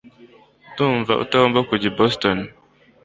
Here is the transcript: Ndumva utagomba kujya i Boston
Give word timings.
Ndumva 0.71 1.13
utagomba 1.23 1.59
kujya 1.69 1.87
i 1.91 1.95
Boston 1.97 2.37